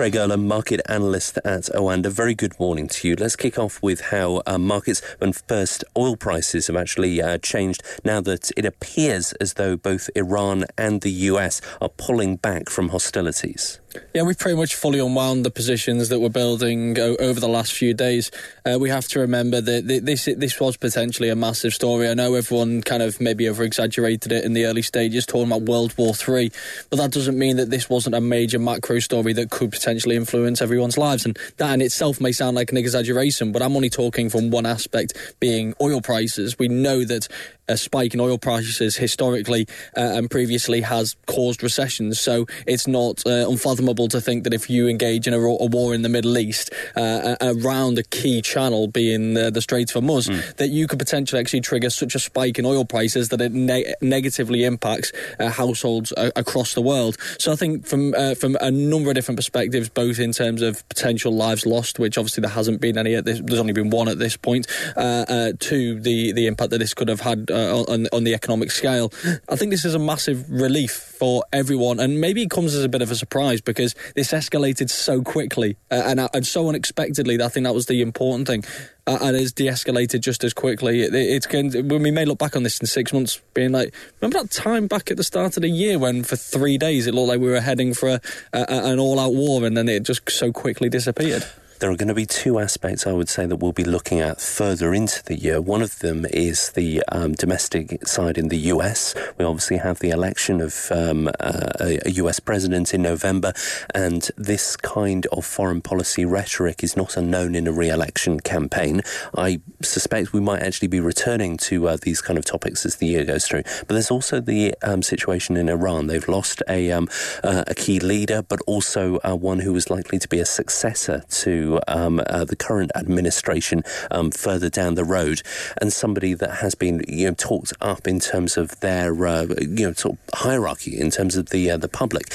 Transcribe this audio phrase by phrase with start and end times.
[0.00, 2.10] Craig Erlam, market analyst at Oanda.
[2.10, 3.16] Very good morning to you.
[3.16, 7.82] Let's kick off with how uh, markets and first oil prices have actually uh, changed
[8.02, 12.88] now that it appears as though both Iran and the US are pulling back from
[12.88, 13.79] hostilities.
[14.14, 17.72] Yeah, we've pretty much fully unwound the positions that we're building o- over the last
[17.72, 18.30] few days.
[18.64, 22.08] Uh, we have to remember that this this was potentially a massive story.
[22.08, 25.62] I know everyone kind of maybe over exaggerated it in the early stages, talking about
[25.62, 26.52] World War Three,
[26.88, 30.62] but that doesn't mean that this wasn't a major macro story that could potentially influence
[30.62, 31.24] everyone's lives.
[31.24, 34.66] And that in itself may sound like an exaggeration, but I'm only talking from one
[34.66, 36.58] aspect, being oil prices.
[36.58, 37.26] We know that
[37.70, 39.66] a spike in oil prices historically
[39.96, 42.20] uh, and previously has caused recessions.
[42.20, 45.94] So it's not uh, unfathomable to think that if you engage in a, a war
[45.94, 50.28] in the Middle East uh, around a key channel, being the, the Straits of Hormuz,
[50.28, 50.56] mm.
[50.56, 53.94] that you could potentially actually trigger such a spike in oil prices that it ne-
[54.00, 57.16] negatively impacts uh, households uh, across the world.
[57.38, 60.86] So I think from uh, from a number of different perspectives, both in terms of
[60.88, 64.08] potential lives lost, which obviously there hasn't been any at this, there's only been one
[64.08, 68.24] at this point, to the the impact that this could have had uh, on, on
[68.24, 69.12] the economic scale.
[69.48, 72.88] I think this is a massive relief for everyone, and maybe it comes as a
[72.88, 77.40] bit of a surprise because this escalated so quickly uh, and, uh, and so unexpectedly.
[77.42, 78.64] I think that was the important thing.
[79.06, 81.02] Uh, and it's de-escalated just as quickly.
[81.02, 81.70] It, it's going.
[81.72, 84.86] To, we may look back on this in six months, being like, remember that time
[84.86, 87.48] back at the start of the year when for three days it looked like we
[87.48, 88.20] were heading for a,
[88.52, 91.44] a, an all-out war, and then it just so quickly disappeared.
[91.80, 94.38] There are going to be two aspects I would say that we'll be looking at
[94.38, 95.62] further into the year.
[95.62, 99.14] One of them is the um, domestic side in the US.
[99.38, 103.54] We obviously have the election of um, uh, a US president in November,
[103.94, 109.00] and this kind of foreign policy rhetoric is not unknown in a re election campaign.
[109.34, 113.06] I suspect we might actually be returning to uh, these kind of topics as the
[113.06, 113.62] year goes through.
[113.62, 116.08] But there's also the um, situation in Iran.
[116.08, 117.08] They've lost a, um,
[117.42, 121.24] uh, a key leader, but also uh, one who was likely to be a successor
[121.30, 125.42] to um, uh, the current administration um, further down the road,
[125.80, 129.86] and somebody that has been you know talked up in terms of their uh, you
[129.86, 132.32] know sort of hierarchy in terms of the uh, the public.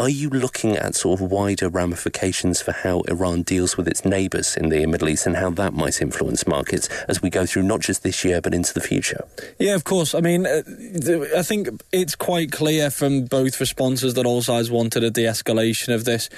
[0.00, 4.56] Are you looking at sort of wider ramifications for how Iran deals with its neighbours
[4.56, 7.80] in the Middle East and how that might influence markets as we go through not
[7.80, 9.24] just this year but into the future?
[9.58, 10.14] Yeah, of course.
[10.14, 10.62] I mean, uh,
[11.36, 15.94] I think it's quite clear from both responses that all sides wanted a de escalation
[15.94, 16.30] of this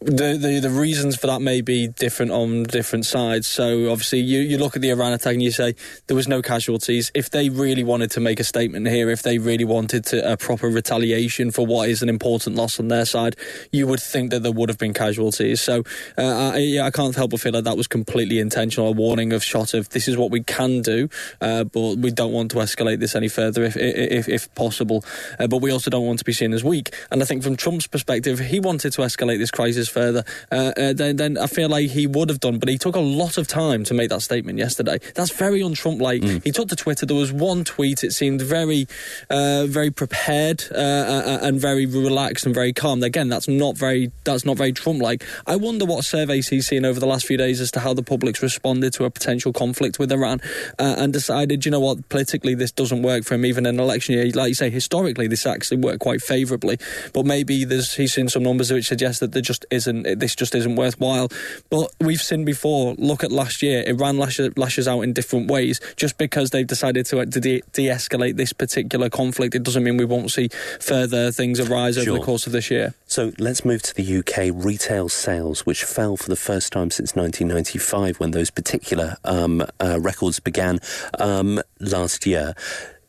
[0.00, 3.48] the, the the reasons for that may be different on different sides.
[3.48, 5.74] So obviously, you, you look at the Iran attack and you say
[6.06, 7.10] there was no casualties.
[7.14, 10.36] If they really wanted to make a statement here, if they really wanted to, a
[10.36, 13.34] proper retaliation for what is an important loss on their side,
[13.72, 15.60] you would think that there would have been casualties.
[15.60, 15.82] So
[16.16, 18.86] uh, I, yeah, I can't help but feel like that was completely intentional.
[18.88, 21.08] A warning of shot of this is what we can do,
[21.40, 25.04] uh, but we don't want to escalate this any further if if, if possible.
[25.40, 26.94] Uh, but we also don't want to be seen as weak.
[27.10, 30.92] And I think from Trump's perspective, he wanted to escalate this crisis further, uh, uh,
[30.92, 32.58] then, then I feel like he would have done.
[32.58, 34.98] But he took a lot of time to make that statement yesterday.
[35.14, 36.22] That's very un-Trump like.
[36.22, 36.44] Mm.
[36.44, 37.06] He took to Twitter.
[37.06, 38.04] There was one tweet.
[38.04, 38.86] It seemed very,
[39.30, 43.02] uh, very prepared uh, uh, and very relaxed and very calm.
[43.02, 45.24] Again, that's not very that's not very Trump like.
[45.46, 48.02] I wonder what surveys he's seen over the last few days as to how the
[48.02, 50.40] public's responded to a potential conflict with Iran
[50.78, 54.14] and decided, you know what, politically this doesn't work for him even in an election
[54.14, 54.30] year.
[54.30, 56.78] Like you say, historically this actually worked quite favourably.
[57.12, 60.54] But maybe there's he's seen some numbers which suggest that there just isn't this just
[60.54, 61.28] isn't worthwhile.
[61.70, 62.94] But we've seen before.
[62.98, 63.84] Look at last year.
[63.86, 65.80] Iran lashes, lashes out in different ways.
[65.96, 70.04] Just because they've decided to, to de- escalate this particular conflict, it doesn't mean we
[70.04, 70.48] won't see
[70.80, 72.02] further things arise sure.
[72.02, 72.94] over the course of this year.
[73.06, 77.14] So let's move to the UK retail sales, which fell for the first time since
[77.16, 80.80] 1995 when those particular um, uh, records began
[81.18, 82.54] um, last year.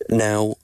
[0.10, 0.56] Now,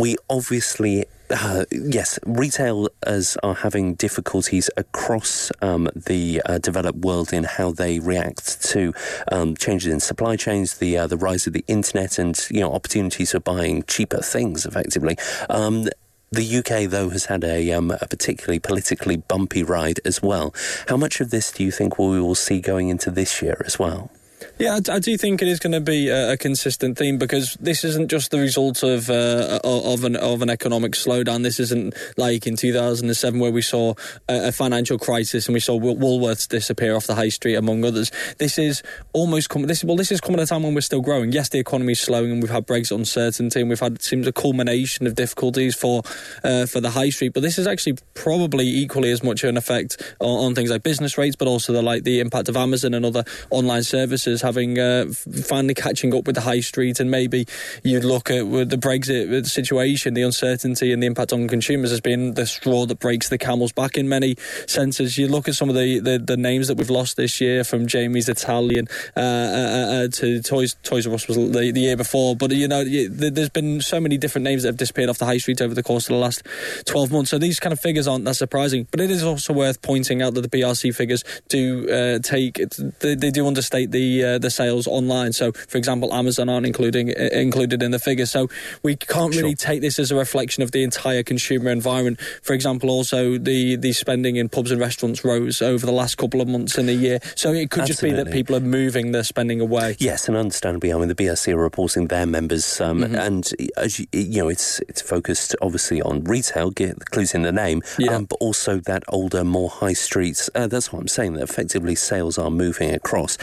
[0.00, 7.44] we obviously uh, yes, retailers are having difficulties across um, the uh, developed world in
[7.44, 8.92] how they react to
[9.32, 12.72] um, changes in supply chains, the uh, the rise of the internet, and you know
[12.72, 14.66] opportunities for buying cheaper things.
[14.66, 15.16] Effectively,
[15.48, 15.86] um,
[16.30, 20.54] the UK, though, has had a, um, a, particularly politically bumpy ride as well.
[20.88, 23.78] How much of this do you think we will see going into this year as
[23.78, 24.10] well?
[24.56, 27.54] Yeah, I, I, do think it is going to be a, a, consistent theme because
[27.54, 31.42] this isn't just the result of uh, of an of an economic slowdown.
[31.42, 33.94] This isn't like in 2007 where we saw
[34.28, 38.12] a, a, financial crisis and we saw Woolworths disappear off the high street, among others.
[38.38, 41.02] This is almost com- this well, this is coming at a time when we're still
[41.02, 41.32] growing.
[41.32, 44.28] Yes, the economy is slowing and we've had Brexit uncertainty and we've had it seems
[44.28, 46.04] a culmination of difficulties for
[46.44, 47.32] uh, for the high street.
[47.32, 51.18] But this is actually probably equally as much an effect on, on things like business
[51.18, 55.06] rates, but also the like the impact of Amazon and other online services having uh,
[55.46, 57.46] finally catching up with the high street, and maybe
[57.82, 62.34] you'd look at the Brexit situation, the uncertainty and the impact on consumers has been
[62.34, 64.36] the straw that breaks the camel's back in many
[64.66, 65.18] senses.
[65.18, 67.86] You look at some of the, the, the names that we've lost this year, from
[67.86, 68.86] Jamie's Italian
[69.16, 72.68] uh, uh, uh to Toys Toys R Us was the, the year before, but you
[72.68, 75.74] know there's been so many different names that have disappeared off the high street over
[75.74, 76.42] the course of the last
[76.86, 77.30] 12 months.
[77.30, 80.34] So these kind of figures aren't that surprising, but it is also worth pointing out
[80.34, 82.60] that the BRC figures do uh, take
[83.00, 85.32] they, they, do understate the uh, the sales online.
[85.32, 88.26] So, for example, Amazon aren't including uh, included in the figure.
[88.26, 88.48] So
[88.82, 92.20] we can't really take this as a reflection of the entire consumer environment.
[92.42, 96.40] For example, also the the spending in pubs and restaurants rose over the last couple
[96.40, 97.18] of months in the year.
[97.36, 97.86] So it could Absolutely.
[97.86, 99.96] just be that people are moving their spending away.
[99.98, 103.14] Yes, and understandably, I mean the BRC are reporting their members, um, mm-hmm.
[103.14, 107.42] and as you, you, know, it's it's focused obviously on retail, get the clues in
[107.42, 108.14] the name, yeah.
[108.14, 110.50] um, but also that older, more high streets.
[110.54, 111.34] Uh, that's what I'm saying.
[111.34, 113.38] That effectively sales are moving across,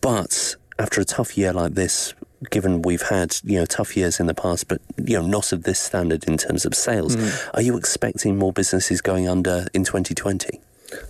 [0.00, 0.25] but
[0.78, 2.14] after a tough year like this,
[2.50, 5.62] given we've had you know tough years in the past, but you know not of
[5.64, 7.50] this standard in terms of sales, mm.
[7.54, 10.60] are you expecting more businesses going under in 2020?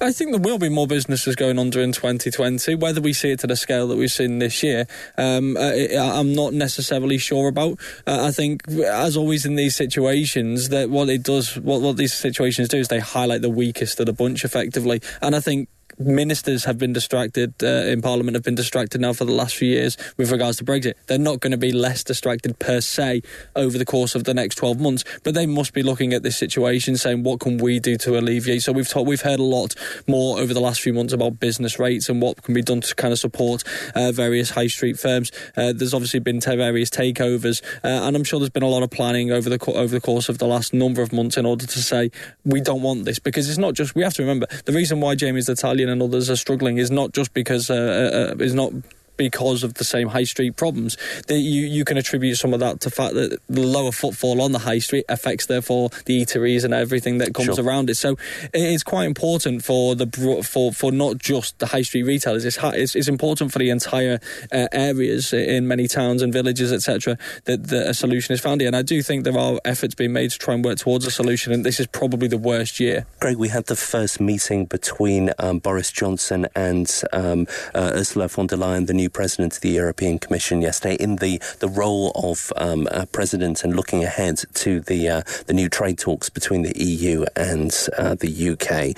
[0.00, 2.74] I think there will be more businesses going under in 2020.
[2.76, 4.86] Whether we see it to the scale that we've seen this year,
[5.18, 7.78] um, I, am not necessarily sure about.
[8.06, 12.14] Uh, I think, as always in these situations, that what it does, what, what these
[12.14, 15.00] situations do, is they highlight the weakest of the bunch effectively.
[15.20, 19.24] And I think ministers have been distracted uh, in Parliament have been distracted now for
[19.24, 20.94] the last few years with regards to Brexit.
[21.06, 23.22] They're not going to be less distracted per se
[23.54, 26.36] over the course of the next 12 months, but they must be looking at this
[26.36, 28.62] situation, saying what can we do to alleviate.
[28.62, 29.74] So we've we've heard a lot
[30.06, 32.94] more over the last few months about business rates and what can be done to
[32.94, 33.64] kind of support
[33.94, 35.32] uh, various high street firms.
[35.56, 38.90] Uh, there's obviously been various takeovers, uh, and I'm sure there's been a lot of
[38.90, 41.82] planning over the over the course of the last number of months in order to
[41.82, 42.10] say
[42.44, 45.14] we don't want this because it's not just we have to remember the reason why
[45.14, 48.72] Jamie's Italian and others are struggling is not just because uh, uh, uh is not
[49.16, 50.96] because of the same high street problems.
[51.26, 54.40] That you, you can attribute some of that to the fact that the lower footfall
[54.40, 57.64] on the high street affects, therefore, the eateries and everything that comes sure.
[57.64, 57.96] around it.
[57.96, 58.16] So
[58.52, 60.06] it is quite important for the
[60.44, 62.44] for for not just the high street retailers.
[62.44, 64.20] It's it's, it's important for the entire
[64.52, 67.18] uh, areas in many towns and villages, etc.
[67.44, 68.68] That, that a solution is found here.
[68.68, 71.10] And I do think there are efforts being made to try and work towards a
[71.10, 71.52] solution.
[71.52, 73.06] And this is probably the worst year.
[73.20, 78.46] Greg, we had the first meeting between um, Boris Johnson and um, uh, Ursula von
[78.46, 82.10] der Leyen, the new new president of the European Commission yesterday in the, the role
[82.16, 86.76] of um, president and looking ahead to the, uh, the new trade talks between the
[86.76, 88.96] EU and uh, the UK.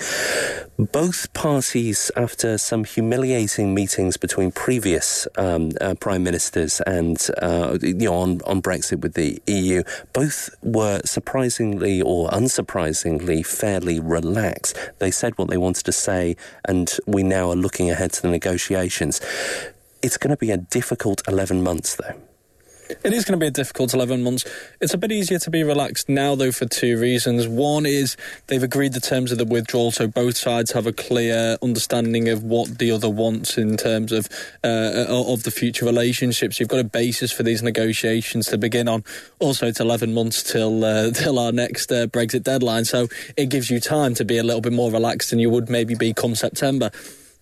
[0.91, 7.93] Both parties, after some humiliating meetings between previous um, uh, prime ministers and uh, you
[7.93, 9.83] know on, on Brexit with the EU,
[10.13, 14.75] both were surprisingly or unsurprisingly fairly relaxed.
[14.99, 16.35] They said what they wanted to say,
[16.65, 19.21] and we now are looking ahead to the negotiations.
[20.01, 22.15] It's going to be a difficult 11 months, though.
[23.03, 24.45] It is going to be a difficult 11 months.
[24.81, 27.47] It's a bit easier to be relaxed now, though, for two reasons.
[27.47, 28.17] One is
[28.47, 32.43] they've agreed the terms of the withdrawal, so both sides have a clear understanding of
[32.43, 34.27] what the other wants in terms of
[34.63, 36.59] uh, of the future relationships.
[36.59, 39.03] You've got a basis for these negotiations to begin on.
[39.37, 43.07] Also, it's 11 months till uh, till our next uh, Brexit deadline, so
[43.37, 45.93] it gives you time to be a little bit more relaxed than you would maybe
[45.93, 46.89] be come September.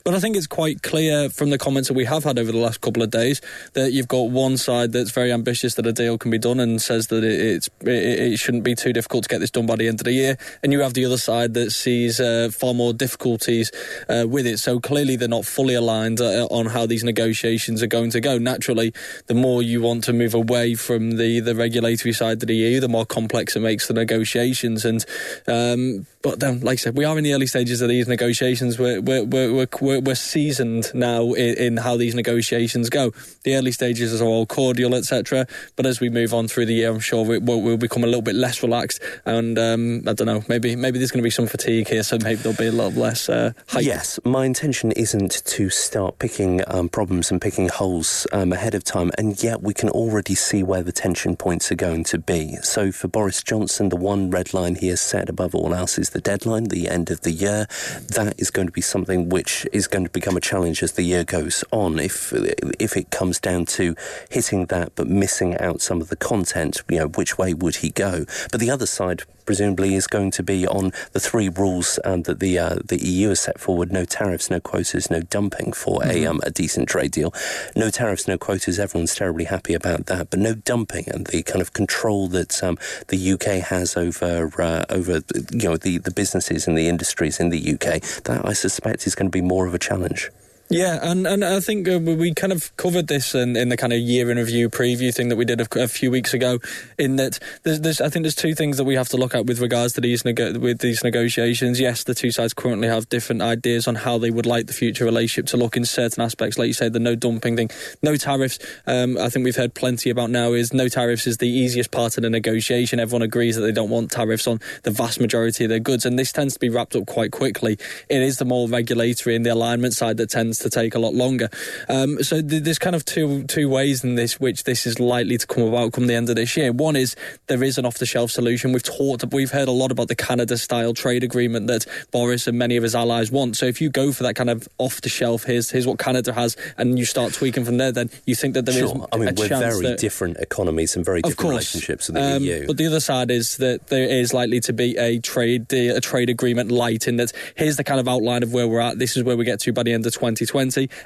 [0.07, 2.57] But I think it's quite clear from the comments that we have had over the
[2.57, 3.42] last couple of days
[3.74, 6.81] that you've got one side that's very ambitious that a deal can be done and
[6.81, 7.89] says that it, it's it,
[8.31, 10.38] it, shouldn't be too difficult to get this done by the end of the year,
[10.63, 13.69] and you have the other side that sees uh, far more difficulties
[14.07, 14.59] uh, with it.
[14.59, 18.37] So clearly they're not fully aligned uh, on how these negotiations are going to go.
[18.37, 18.94] Naturally,
[19.26, 22.80] the more you want to move away from the the regulatory side of the EU,
[22.80, 24.85] the more complex it makes the negotiations.
[24.85, 25.04] And
[25.47, 28.78] um, but then, like I said, we are in the early stages of these negotiations.
[28.78, 33.14] We're we're we're, we're we're, we're seasoned now in, in, how these negotiations go.
[33.46, 35.48] The early stages are all cordial, etc.
[35.78, 38.07] But as we move on through the year, I'm sure we, will we'll become a
[38.07, 39.02] little bit less relaxed.
[39.24, 42.18] And um, I don't know, maybe maybe there's going to be some fatigue here, so
[42.22, 43.86] maybe there'll be a lot less uh, hype.
[43.86, 48.84] Yes, my intention isn't to start picking um, problems and picking holes um, ahead of
[48.84, 52.57] time, and yet we can already see where the tension points are going to be.
[52.64, 56.17] So for Boris Johnson, the one red line he has set above all else is
[56.18, 57.68] the deadline, the end of the year.
[58.16, 61.04] That is going to be something which is going to become a challenge as the
[61.04, 62.00] year goes on.
[62.00, 62.33] If
[62.80, 63.95] if it comes down to
[64.31, 67.92] hitting that but missing out some of the content, you know, which way would he
[67.92, 68.26] go?
[68.52, 72.39] But the other side presumably is going to be on the three rules um, that
[72.39, 76.11] the uh, the EU has set forward: no tariffs, no quotas, no dumping for mm-hmm.
[76.11, 77.33] a um, a decent trade deal.
[77.75, 78.77] No tariffs, no quotas.
[78.77, 82.77] Everyone's terribly happy about that, but no dumping and the kind of control that um,
[83.07, 87.49] the UK has over uh, over you know the the businesses and the industries in
[87.49, 88.01] the UK.
[88.25, 90.30] That I suspect is going to be more of a challenge.
[90.69, 93.94] Yeah, and, and I think uh, we kind of covered this in, in the kind
[93.94, 96.59] of year in review preview thing that we did a, a few weeks ago.
[96.97, 99.45] In that, there's, there's, I think there's two things that we have to look at
[99.45, 101.80] with regards to these with these negotiations.
[101.80, 105.06] Yes, the two sides currently have different ideas on how they would like the future
[105.06, 106.57] relationship to look in certain aspects.
[106.57, 107.69] Like you said, the no dumping thing,
[108.04, 108.59] no tariffs.
[108.86, 110.52] Um, I think we've heard plenty about now.
[110.52, 113.00] Is no tariffs is the easiest part of the negotiation.
[113.00, 116.19] Everyone agrees that they don't want tariffs on the vast majority of their goods, and
[116.19, 117.78] this tends to be wrapped up quite quickly.
[118.09, 121.14] It is the more regulatory and the alignment side that tends to take a lot
[121.14, 121.49] longer.
[121.90, 125.37] Um, so th- there's kind of two two ways in this which this is likely
[125.37, 126.71] to come about come the end of this year.
[126.71, 127.16] One is
[127.47, 128.71] there is an off the shelf solution.
[128.73, 132.57] We've talked, we've heard a lot about the Canada style trade agreement that Boris and
[132.57, 133.57] many of his allies want.
[133.57, 136.33] So if you go for that kind of off the shelf, here's here's what Canada
[136.33, 138.95] has, and you start tweaking from there, then you think that there sure.
[138.95, 139.06] is.
[139.11, 142.68] I mean, we're very that, different economies and very different relationships with the um, EU.
[142.68, 146.30] But the other side is that there is likely to be a trade a trade
[146.30, 148.99] agreement light in that here's the kind of outline of where we're at.
[148.99, 150.45] This is where we get to by the end of 2020,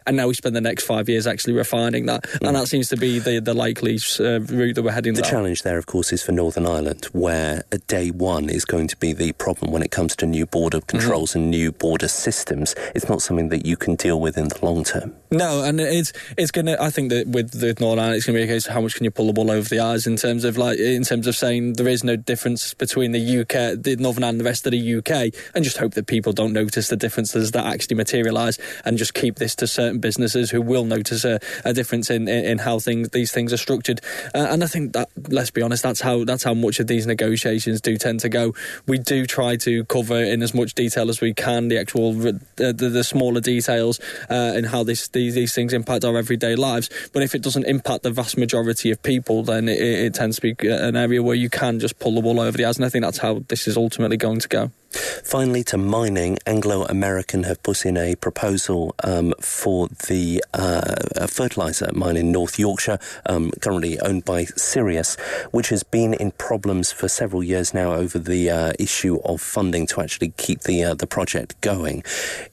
[0.06, 2.48] and now we spend the next five years actually refining that, mm.
[2.48, 5.14] and that seems to be the the likely uh, route that we're heading.
[5.14, 5.32] The down.
[5.32, 9.14] challenge there, of course, is for Northern Ireland, where day one is going to be
[9.14, 10.98] the problem when it comes to new border mm-hmm.
[10.98, 11.40] controls mm-hmm.
[11.40, 12.76] and new border systems.
[12.96, 15.14] It's not something that you can deal with in the long term.
[15.32, 16.82] No, and it's it's going to.
[16.82, 18.82] I think that with the Northern Ireland, it's going to be a case of how
[18.82, 21.28] much can you pull the ball over the eyes in terms of like in terms
[21.28, 24.66] of saying there is no difference between the UK, the Northern Ireland, and the rest
[24.66, 28.58] of the UK, and just hope that people don't notice the differences that actually materialise,
[28.84, 32.46] and just keep this to certain businesses who will notice a, a difference in, in,
[32.46, 34.02] in how things these things are structured.
[34.34, 37.08] Uh, and I think that let's be honest, that's how that's how much of these
[37.08, 38.54] negotiations do tend to go.
[38.88, 42.34] We do try to cover in as much detail as we can the actual uh,
[42.56, 46.90] the, the, smaller details uh, and how this these, these things impact our everyday lives.
[47.14, 50.42] But if it doesn't impact the vast majority of people, then it, it tends to
[50.42, 52.78] be an area where you can just pull the wool over the eyes.
[52.78, 54.72] And I think that's how this is ultimately going to go.
[54.92, 61.90] Finally, to mining, Anglo American have put in a proposal um, for the uh, fertiliser
[61.94, 65.16] mine in North Yorkshire, um, currently owned by Sirius,
[65.52, 69.88] which has been in problems for several years now over the uh, issue of funding
[69.88, 72.04] to actually keep the uh, the project going.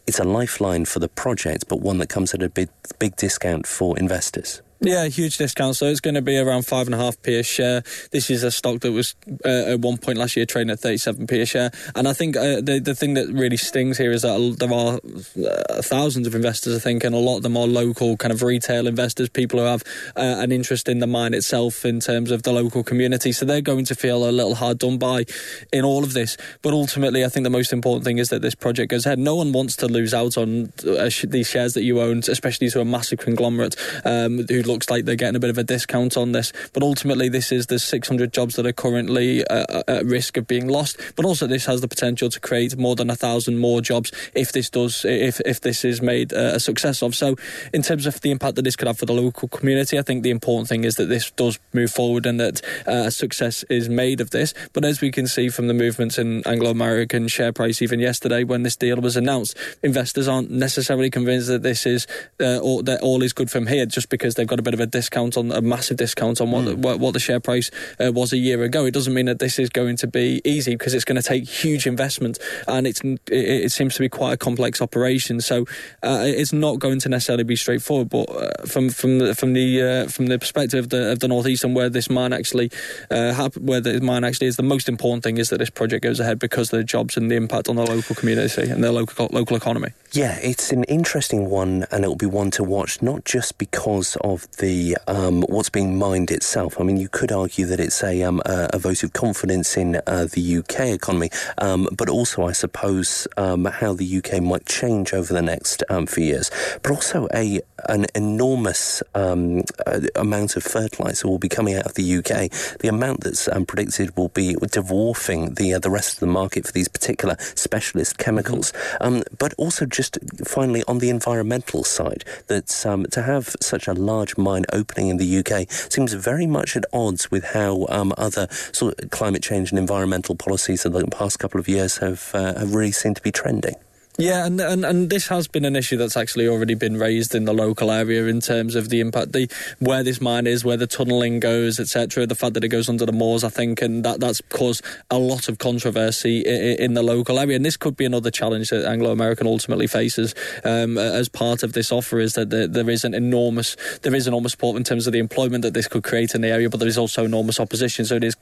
[0.06, 2.68] It's a lifeline for the project, but one that comes at a big
[2.98, 4.62] big discount for investors.
[4.80, 5.74] Yeah, huge discount.
[5.74, 7.82] So it's going to be around five and a half p a share.
[8.12, 11.26] This is a stock that was uh, at one point last year trading at 37
[11.26, 11.72] p a share.
[11.96, 15.00] And I think uh, the the thing that really stings here is that there are
[15.44, 18.42] uh, thousands of investors, I think, and a lot of them are local kind of
[18.42, 19.82] retail investors, people who have
[20.16, 23.32] uh, an interest in the mine itself in terms of the local community.
[23.32, 25.24] So they're going to feel a little hard done by
[25.72, 26.36] in all of this.
[26.62, 29.18] But ultimately, I think the most important thing is that this project goes ahead.
[29.18, 32.80] No one wants to lose out on uh, these shares that you own, especially to
[32.80, 36.32] a massive conglomerate um, who looks like they're getting a bit of a discount on
[36.32, 36.52] this.
[36.72, 40.68] But ultimately, this is the 600 jobs that are currently uh, at risk of being
[40.68, 41.00] lost.
[41.16, 44.52] But also, this has the potential to create more than a thousand more jobs if
[44.52, 47.14] this does if if this is made uh, a success of.
[47.14, 47.36] So,
[47.72, 50.22] in terms of the impact that this could have for the local community, I think
[50.22, 54.20] the important thing is that this does move forward and that uh, success is made
[54.20, 54.54] of this.
[54.72, 58.44] But as we can see from the movements in Anglo American share price, even yesterday
[58.44, 62.06] when this deal was announced, investors aren't necessarily convinced that this is
[62.40, 64.86] uh, that all is good from here just because they've got a bit of a
[64.86, 66.76] discount on a massive discount on what mm.
[66.76, 68.84] what, what, the share price uh, was a year ago.
[68.84, 71.48] It doesn't mean that this is going to be easy because it's going to take
[71.48, 75.40] huge investment and it's it, it seems to be quite a complex operation.
[75.40, 75.66] So
[76.02, 78.08] uh, it's not going to necessarily be straightforward.
[78.08, 81.28] But uh, from from the from the uh, from the perspective of the of the
[81.28, 82.70] northeast and where this mine actually
[83.10, 86.20] uh, where the mine actually is, the most important thing is that this project goes
[86.20, 89.28] ahead because of the jobs and the impact on the local community and the local
[89.32, 89.90] local economy.
[90.12, 94.16] Yeah, it's an interesting one, and it will be one to watch, not just because
[94.22, 96.80] of the um, what's being mined itself.
[96.80, 100.00] I mean, you could argue that it's a um, a, a, vote of confidence in
[100.06, 105.12] uh, the UK economy, um, but also, I suppose, um, how the UK might change
[105.12, 106.50] over the next um, few years.
[106.82, 111.94] But also, a an enormous um, uh, amount of fertilizer will be coming out of
[111.94, 112.50] the UK.
[112.80, 116.72] The amount that's predicted will be dwarfing the uh, the rest of the market for
[116.72, 119.22] these particular specialist chemicals, mm-hmm.
[119.38, 124.36] but also just finally on the environmental side, that um, to have such a large
[124.38, 128.98] mine opening in the UK seems very much at odds with how um, other sort
[128.98, 132.74] of climate change and environmental policies of the past couple of years have, uh, have
[132.74, 133.74] really seemed to be trending.
[134.20, 137.44] Yeah, and, and and this has been an issue that's actually already been raised in
[137.44, 139.48] the local area in terms of the impact, the
[139.78, 142.26] where this mine is, where the tunnelling goes, etc.
[142.26, 145.20] The fact that it goes under the moors, I think, and that that's caused a
[145.20, 147.54] lot of controversy in, in the local area.
[147.54, 150.34] And this could be another challenge that Anglo American ultimately faces
[150.64, 154.26] um, as part of this offer is that there, there is an enormous there is
[154.26, 156.80] enormous support in terms of the employment that this could create in the area, but
[156.80, 158.04] there is also enormous opposition.
[158.04, 158.34] So it is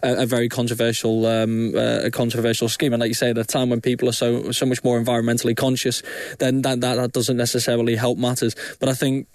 [0.00, 2.92] a, a very controversial um, uh, a controversial scheme.
[2.92, 5.23] And like you say, at a time when people are so so much more environmental
[5.24, 6.02] environmentally conscious,
[6.38, 8.54] then that, that, that doesn't necessarily help matters.
[8.80, 9.26] But I think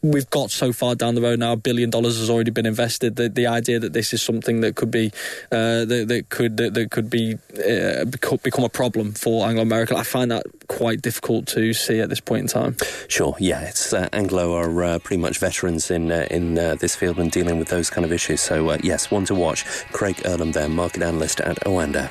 [0.00, 1.52] we've got so far down the road now.
[1.52, 3.16] A billion dollars has already been invested.
[3.16, 5.10] The, the idea that this is something that could be
[5.50, 9.96] uh, that, that, could that, that could be uh, become a problem for Anglo American,
[9.96, 12.76] I find that quite difficult to see at this point in time.
[13.08, 16.94] Sure, yeah, it's uh, Anglo are uh, pretty much veterans in uh, in uh, this
[16.94, 18.40] field and dealing with those kind of issues.
[18.40, 19.64] So yes, one to watch.
[19.92, 22.10] Craig Erlam, there, market analyst at Oanda.